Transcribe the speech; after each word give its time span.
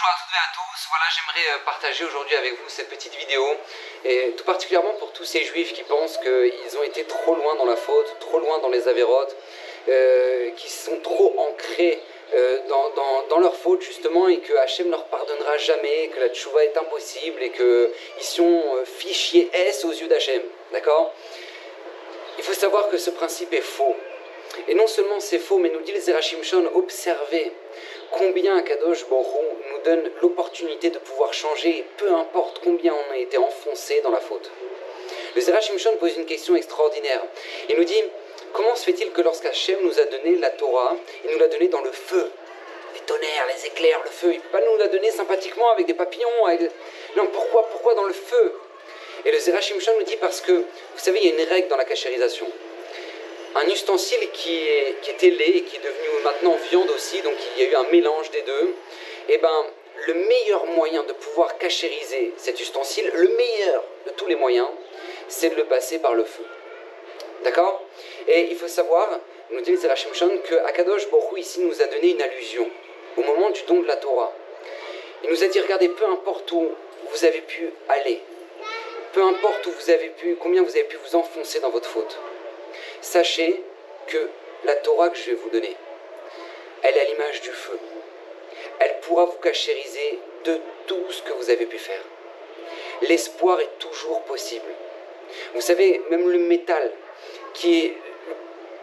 Bonjour 0.00 0.14
à 0.14 0.24
toutes 0.24 0.32
et 0.32 0.38
à 0.38 0.52
tous. 0.54 0.88
Voilà, 0.88 1.04
j'aimerais 1.14 1.56
euh, 1.56 1.64
partager 1.66 2.04
aujourd'hui 2.04 2.34
avec 2.36 2.52
vous 2.52 2.68
cette 2.68 2.88
petite 2.88 3.14
vidéo, 3.16 3.44
et 4.06 4.32
tout 4.34 4.44
particulièrement 4.44 4.94
pour 4.94 5.12
tous 5.12 5.24
ces 5.24 5.44
juifs 5.44 5.74
qui 5.74 5.82
pensent 5.82 6.16
qu'ils 6.16 6.78
ont 6.78 6.82
été 6.82 7.04
trop 7.04 7.34
loin 7.34 7.54
dans 7.56 7.66
la 7.66 7.76
faute, 7.76 8.16
trop 8.18 8.38
loin 8.38 8.60
dans 8.60 8.70
les 8.70 8.88
avérotes, 8.88 9.36
euh, 9.88 10.52
qui 10.52 10.70
sont 10.70 10.98
trop 11.00 11.34
ancrés 11.38 12.00
euh, 12.32 12.60
dans, 13.28 13.38
leur 13.40 13.54
faute 13.54 13.82
justement, 13.82 14.26
et 14.28 14.38
que 14.38 14.54
Hachem 14.54 14.86
ne 14.86 14.92
leur 14.92 15.04
pardonnera 15.06 15.58
jamais, 15.58 16.08
que 16.08 16.20
la 16.20 16.30
tchouva 16.30 16.64
est 16.64 16.78
impossible, 16.78 17.42
et 17.42 17.50
qu'ils 17.50 18.24
sont 18.24 18.82
fichiers 18.86 19.50
S 19.52 19.84
aux 19.84 19.92
yeux 19.92 20.08
d'Hachem. 20.08 20.40
D'accord? 20.72 21.12
Il 22.38 22.44
faut 22.44 22.54
savoir 22.54 22.88
que 22.88 22.96
ce 22.96 23.10
principe 23.10 23.52
est 23.52 23.60
faux. 23.60 23.96
Et 24.66 24.74
non 24.74 24.86
seulement 24.86 25.20
c'est 25.20 25.38
faux, 25.38 25.58
mais 25.58 25.68
nous 25.68 25.80
dit 25.80 25.92
les 25.92 26.00
Zerachim 26.00 26.42
Shon, 26.42 26.70
observez 26.74 27.52
combien 28.12 28.60
Kadosh 28.62 29.06
Borou 29.06 29.44
nous 29.72 29.82
donne 29.82 30.10
l'opportunité 30.22 30.90
de 30.90 30.98
pouvoir 30.98 31.32
changer, 31.32 31.84
peu 31.96 32.12
importe 32.12 32.60
combien 32.62 32.94
on 32.94 33.12
a 33.12 33.16
été 33.18 33.38
enfoncé 33.38 34.00
dans 34.02 34.10
la 34.10 34.20
faute. 34.20 34.50
Le 35.34 35.40
Zerachim 35.40 35.78
Shon 35.78 35.96
pose 35.98 36.16
une 36.16 36.26
question 36.26 36.56
extraordinaire. 36.56 37.22
Il 37.68 37.76
nous 37.76 37.84
dit, 37.84 38.02
comment 38.52 38.74
se 38.74 38.84
fait-il 38.84 39.10
que 39.12 39.22
lorsqu'Hachem 39.22 39.78
nous 39.82 39.98
a 39.98 40.04
donné 40.04 40.36
la 40.36 40.50
Torah, 40.50 40.96
il 41.24 41.30
nous 41.30 41.38
l'a 41.38 41.48
donné 41.48 41.68
dans 41.68 41.82
le 41.82 41.92
feu? 41.92 42.30
Les 42.94 43.00
tonnerres, 43.00 43.46
les 43.54 43.66
éclairs, 43.66 44.00
le 44.04 44.10
feu. 44.10 44.32
Il 44.32 44.36
ne 44.36 44.42
peut 44.42 44.58
pas 44.58 44.60
nous 44.60 44.76
la 44.78 44.88
donner 44.88 45.10
sympathiquement 45.10 45.70
avec 45.70 45.86
des 45.86 45.94
papillons. 45.94 46.28
Non, 47.16 47.26
pourquoi, 47.32 47.68
pourquoi 47.68 47.94
dans 47.94 48.04
le 48.04 48.12
feu? 48.12 48.54
Et 49.24 49.30
le 49.30 49.38
Zerachim 49.38 49.78
Shon 49.78 49.92
nous 49.98 50.04
dit 50.04 50.16
parce 50.16 50.40
que, 50.40 50.52
vous 50.52 50.64
savez, 50.98 51.20
il 51.22 51.28
y 51.28 51.32
a 51.32 51.42
une 51.42 51.48
règle 51.48 51.68
dans 51.68 51.76
la 51.76 51.84
cachérisation 51.84 52.46
un 53.54 53.66
ustensile 53.68 54.30
qui, 54.32 54.58
était 55.08 55.30
lait 55.30 55.48
et 55.48 55.62
qui 55.62 55.76
est 55.76 55.80
devenu 55.80 56.08
maintenant 56.24 56.56
viande 56.70 56.90
aussi, 56.90 57.20
donc 57.22 57.34
il 57.56 57.62
y 57.62 57.66
a 57.66 57.70
eu 57.70 57.74
un 57.74 57.90
mélange 57.90 58.30
des 58.30 58.42
deux, 58.42 58.74
et 59.28 59.34
eh 59.34 59.38
ben 59.38 59.66
le 60.06 60.14
meilleur 60.14 60.66
moyen 60.66 61.02
de 61.04 61.12
pouvoir 61.12 61.58
cachériser 61.58 62.32
cet 62.36 62.60
ustensile, 62.60 63.10
le 63.14 63.28
meilleur 63.28 63.84
de 64.06 64.10
tous 64.12 64.26
les 64.26 64.36
moyens, 64.36 64.68
c'est 65.28 65.50
de 65.50 65.56
le 65.56 65.64
passer 65.64 65.98
par 65.98 66.14
le 66.14 66.24
feu. 66.24 66.44
D'accord? 67.44 67.82
Et 68.26 68.48
il 68.50 68.56
faut 68.56 68.68
savoir, 68.68 69.08
nous 69.50 69.60
dit 69.60 69.76
Zerachim 69.76 70.12
Shon, 70.12 70.38
que 70.44 70.54
Akadosh 70.66 71.08
Borou 71.10 71.36
ici 71.36 71.60
nous 71.60 71.82
a 71.82 71.86
donné 71.86 72.10
une 72.10 72.22
allusion 72.22 72.68
au 73.16 73.22
moment 73.22 73.50
du 73.50 73.62
don 73.62 73.80
de 73.80 73.86
la 73.86 73.96
Torah. 73.96 74.32
Il 75.22 75.30
nous 75.30 75.44
a 75.44 75.46
dit, 75.48 75.60
regardez, 75.60 75.88
peu 75.88 76.06
importe 76.06 76.50
où 76.52 76.70
vous 77.10 77.24
avez 77.24 77.40
pu 77.42 77.70
aller, 77.88 78.20
peu 79.12 79.22
importe 79.22 79.66
où 79.66 79.70
vous 79.70 79.90
avez 79.90 80.08
pu, 80.08 80.36
combien 80.40 80.62
vous 80.62 80.70
avez 80.70 80.84
pu 80.84 80.96
vous 80.96 81.16
enfoncer 81.16 81.60
dans 81.60 81.70
votre 81.70 81.88
faute, 81.88 82.18
Sachez 83.00 83.62
que 84.06 84.28
la 84.64 84.74
Torah 84.76 85.10
que 85.10 85.18
je 85.18 85.30
vais 85.30 85.36
vous 85.36 85.50
donner, 85.50 85.76
elle 86.82 86.96
est 86.96 87.00
à 87.00 87.04
l'image 87.04 87.40
du 87.40 87.50
feu. 87.50 87.78
Elle 88.78 89.00
pourra 89.00 89.24
vous 89.26 89.38
cachériser 89.38 90.18
de 90.44 90.58
tout 90.86 91.10
ce 91.10 91.22
que 91.22 91.32
vous 91.32 91.50
avez 91.50 91.66
pu 91.66 91.78
faire. 91.78 92.02
L'espoir 93.02 93.60
est 93.60 93.78
toujours 93.78 94.22
possible. 94.22 94.70
Vous 95.54 95.60
savez, 95.60 96.00
même 96.10 96.28
le 96.28 96.38
métal, 96.38 96.90
qui 97.54 97.86
est 97.86 97.94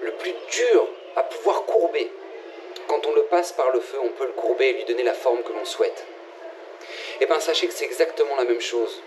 le 0.02 0.12
plus 0.14 0.34
dur 0.52 0.88
à 1.16 1.24
pouvoir 1.24 1.66
courber, 1.66 2.10
quand 2.88 3.06
on 3.06 3.14
le 3.14 3.24
passe 3.24 3.52
par 3.52 3.72
le 3.72 3.80
feu, 3.80 3.98
on 4.02 4.10
peut 4.10 4.26
le 4.26 4.34
courber 4.34 4.70
et 4.70 4.74
lui 4.74 4.86
donner 4.86 5.04
la 5.04 5.14
forme 5.14 5.44
que 5.44 5.52
l'on 5.52 5.66
souhaite. 5.66 6.06
Eh 7.20 7.26
bien, 7.26 7.40
sachez 7.40 7.68
que 7.68 7.74
c'est 7.74 7.86
exactement 7.86 8.36
la 8.38 8.46
même 8.46 8.62
chose. 8.62 9.02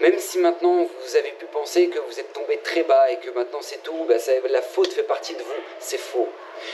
Même 0.00 0.18
si 0.18 0.38
maintenant 0.38 0.84
vous 0.84 1.16
avez 1.16 1.30
pu 1.32 1.46
penser 1.46 1.88
que 1.88 1.98
vous 1.98 2.20
êtes 2.20 2.32
tombé 2.32 2.58
très 2.58 2.82
bas 2.82 3.10
et 3.10 3.18
que 3.18 3.30
maintenant 3.30 3.62
c'est 3.62 3.82
tout, 3.82 4.04
bah, 4.08 4.16
la 4.50 4.62
faute 4.62 4.92
fait 4.92 5.02
partie 5.02 5.34
de 5.34 5.42
vous, 5.42 5.60
c'est 5.78 5.98
faux. 5.98 6.28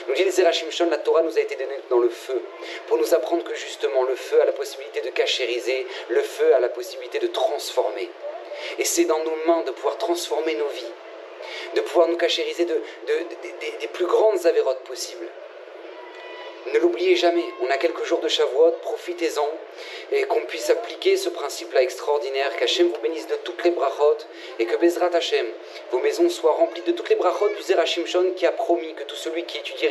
Nous 0.08 0.14
dit 0.14 0.30
Zerachim 0.30 0.70
Shon, 0.70 0.88
la 0.90 0.98
Torah 0.98 1.22
nous 1.22 1.36
a 1.36 1.40
été 1.40 1.56
donnée 1.56 1.78
dans 1.88 1.98
le 1.98 2.08
feu, 2.08 2.40
pour 2.86 2.98
nous 2.98 3.14
apprendre 3.14 3.44
que 3.44 3.54
justement 3.54 4.04
le 4.04 4.16
feu 4.16 4.40
a 4.40 4.44
la 4.44 4.52
possibilité 4.52 5.00
de 5.00 5.10
cachériser, 5.10 5.86
le 6.08 6.22
feu 6.22 6.54
a 6.54 6.60
la 6.60 6.68
possibilité 6.68 7.18
de 7.18 7.26
transformer. 7.28 8.08
Et 8.78 8.84
c'est 8.84 9.04
dans 9.04 9.22
nos 9.24 9.36
mains 9.46 9.62
de 9.62 9.70
pouvoir 9.70 9.96
transformer 9.98 10.54
nos 10.54 10.68
vies, 10.68 10.92
de 11.74 11.80
pouvoir 11.80 12.08
nous 12.08 12.16
cachériser 12.16 12.64
de, 12.64 12.80
des 13.80 13.88
plus 13.88 14.06
grandes 14.06 14.46
avérotes 14.46 14.82
possibles. 14.84 15.26
Ne 16.72 16.78
l'oubliez 16.78 17.16
jamais, 17.16 17.44
on 17.62 17.70
a 17.70 17.76
quelques 17.78 18.04
jours 18.04 18.20
de 18.20 18.28
Shavuot, 18.28 18.72
profitez-en 18.82 19.48
et 20.12 20.22
qu'on 20.24 20.42
puisse 20.42 20.70
appliquer 20.70 21.16
ce 21.16 21.28
principe-là 21.28 21.82
extraordinaire, 21.82 22.54
qu'Hachem 22.56 22.88
vous 22.88 23.00
bénisse 23.00 23.26
de 23.26 23.34
toutes 23.44 23.64
les 23.64 23.70
brachot 23.70 24.18
et 24.58 24.66
que 24.66 24.76
Bezrat 24.76 25.14
Hachem, 25.14 25.46
vos 25.90 25.98
maisons 25.98 26.28
soient 26.28 26.52
remplies 26.52 26.82
de 26.82 26.92
toutes 26.92 27.08
les 27.08 27.16
brachot 27.16 27.48
du 27.48 27.62
Zerachim 27.62 28.06
Shon 28.06 28.32
qui 28.36 28.46
a 28.46 28.52
promis 28.52 28.94
que 28.94 29.02
tout 29.02 29.16
celui 29.16 29.44
qui 29.44 29.58
étudie 29.58 29.88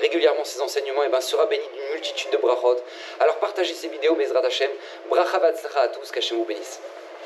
régulièrement 0.00 0.44
ses 0.44 0.60
enseignements 0.62 1.02
eh 1.04 1.10
ben, 1.10 1.20
sera 1.20 1.44
béni 1.46 1.64
d'une 1.74 1.92
multitude 1.92 2.30
de 2.30 2.38
brachot. 2.38 2.76
Alors 3.20 3.36
partagez 3.36 3.74
ces 3.74 3.88
vidéos, 3.88 4.14
Bezrat 4.14 4.46
Hachem, 4.46 4.70
bracha 5.10 5.40
à 5.76 5.88
tous, 5.88 6.10
qu'Hachem 6.10 6.38
vous 6.38 6.44
bénisse. 6.44 6.80